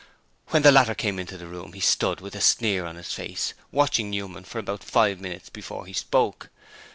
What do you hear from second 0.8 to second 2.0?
came into the room he